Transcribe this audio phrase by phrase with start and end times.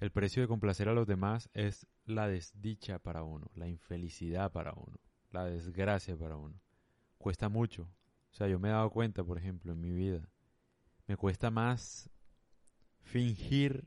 [0.00, 4.72] El precio de complacer a los demás es la desdicha para uno, la infelicidad para
[4.72, 4.98] uno,
[5.30, 6.58] la desgracia para uno.
[7.18, 7.82] Cuesta mucho.
[8.32, 10.26] O sea, yo me he dado cuenta, por ejemplo, en mi vida.
[11.06, 12.08] Me cuesta más
[13.02, 13.84] fingir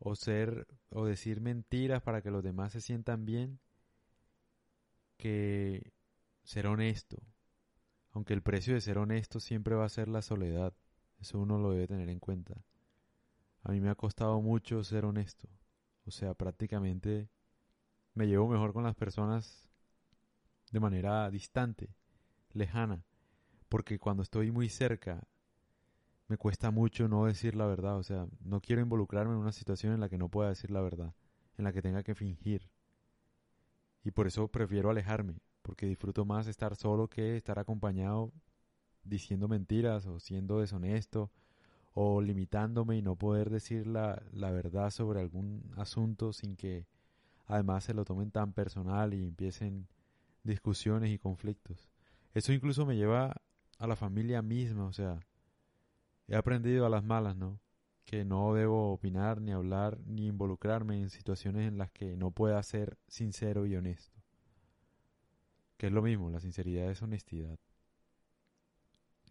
[0.00, 3.60] o ser o decir mentiras para que los demás se sientan bien
[5.16, 5.92] que
[6.42, 7.22] ser honesto.
[8.10, 10.74] Aunque el precio de ser honesto siempre va a ser la soledad.
[11.20, 12.64] Eso uno lo debe tener en cuenta.
[13.62, 15.48] A mí me ha costado mucho ser honesto.
[16.06, 17.28] O sea, prácticamente
[18.14, 19.68] me llevo mejor con las personas
[20.70, 21.94] de manera distante,
[22.52, 23.04] lejana,
[23.68, 25.26] porque cuando estoy muy cerca
[26.28, 29.92] me cuesta mucho no decir la verdad, o sea, no quiero involucrarme en una situación
[29.92, 31.12] en la que no pueda decir la verdad,
[31.58, 32.70] en la que tenga que fingir.
[34.04, 38.32] Y por eso prefiero alejarme, porque disfruto más estar solo que estar acompañado
[39.02, 41.32] diciendo mentiras o siendo deshonesto
[41.94, 46.86] o limitándome y no poder decir la, la verdad sobre algún asunto sin que
[47.46, 49.88] además se lo tomen tan personal y empiecen
[50.44, 51.90] discusiones y conflictos.
[52.32, 53.36] Eso incluso me lleva
[53.78, 55.20] a la familia misma, o sea,
[56.28, 57.60] he aprendido a las malas, ¿no?
[58.04, 62.62] Que no debo opinar, ni hablar, ni involucrarme en situaciones en las que no pueda
[62.62, 64.16] ser sincero y honesto.
[65.76, 67.58] Que es lo mismo, la sinceridad es honestidad.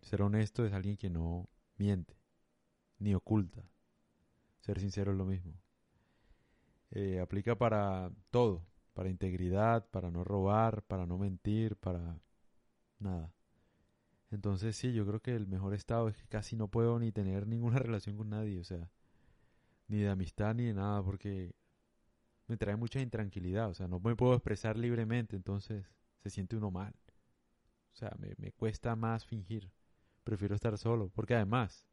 [0.01, 2.19] Ser honesto es alguien que no miente
[2.99, 3.63] ni oculta.
[4.61, 5.53] Ser sincero es lo mismo.
[6.91, 12.19] Eh, aplica para todo, para integridad, para no robar, para no mentir, para
[12.99, 13.31] nada.
[14.31, 17.47] Entonces sí, yo creo que el mejor estado es que casi no puedo ni tener
[17.47, 18.89] ninguna relación con nadie, o sea,
[19.87, 21.55] ni de amistad ni de nada, porque
[22.47, 25.85] me trae mucha intranquilidad, o sea, no me puedo expresar libremente, entonces
[26.23, 26.93] se siente uno mal.
[27.93, 29.71] O sea, me, me cuesta más fingir.
[30.23, 31.87] Prefiero estar solo, porque además,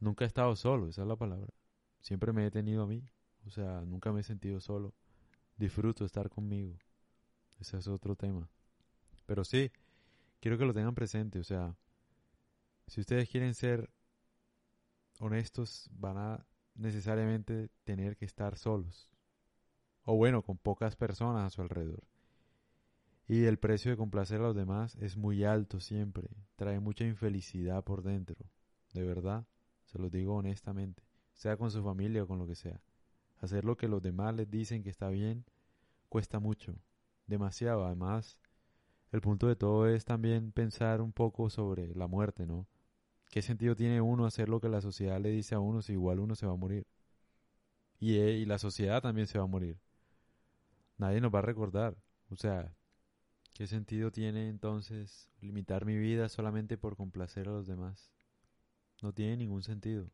[0.00, 1.52] Nunca he estado solo, esa es la palabra.
[2.00, 3.04] Siempre me he tenido a mí.
[3.46, 4.94] O sea, nunca me he sentido solo.
[5.56, 6.76] Disfruto estar conmigo.
[7.60, 8.48] Ese es otro tema.
[9.26, 9.70] Pero sí,
[10.40, 11.38] quiero que lo tengan presente.
[11.38, 11.76] O sea,
[12.86, 13.90] si ustedes quieren ser
[15.20, 19.10] honestos, van a necesariamente tener que estar solos.
[20.04, 22.02] O bueno, con pocas personas a su alrededor.
[23.28, 26.28] Y el precio de complacer a los demás es muy alto siempre.
[26.56, 28.36] Trae mucha infelicidad por dentro.
[28.92, 29.46] De verdad.
[29.90, 31.02] Se lo digo honestamente,
[31.34, 32.80] sea con su familia o con lo que sea.
[33.40, 35.44] Hacer lo que los demás les dicen que está bien
[36.08, 36.76] cuesta mucho,
[37.26, 37.84] demasiado.
[37.84, 38.38] Además,
[39.10, 42.66] el punto de todo es también pensar un poco sobre la muerte, ¿no?
[43.30, 46.20] ¿Qué sentido tiene uno hacer lo que la sociedad le dice a uno si igual
[46.20, 46.86] uno se va a morir?
[47.98, 49.78] Y, eh, y la sociedad también se va a morir.
[50.98, 51.96] Nadie nos va a recordar.
[52.30, 52.72] O sea,
[53.54, 58.12] ¿qué sentido tiene entonces limitar mi vida solamente por complacer a los demás?
[59.02, 60.10] No tiene ningún sentido.